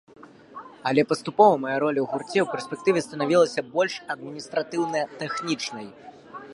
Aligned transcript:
Але 0.91 1.01
паступова 1.11 1.59
мая 1.65 1.75
роля 1.83 1.99
ў 2.03 2.07
гурце 2.13 2.39
ў 2.43 2.47
перспектыве 2.55 2.99
станавілася 3.07 3.67
больш 3.77 3.93
адміністратыўна-тэхнічнай. 4.15 5.87